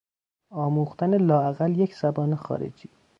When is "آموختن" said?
0.63-1.17